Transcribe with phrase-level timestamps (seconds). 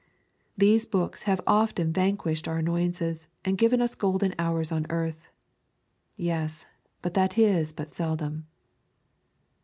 [0.57, 5.29] These books have often vanquished our annoyances, and given us golden hours on the earth.
[6.17, 6.65] Yes,
[7.03, 8.47] but that is but seldom.